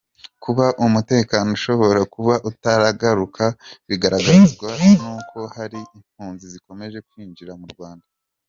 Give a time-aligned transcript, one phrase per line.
[0.43, 3.43] Kuba umutekano ushobora kuba utaragaruka
[3.87, 8.05] bigaragazwa n’uko hari impunzi zikomeje kwinjira mu Rwanda.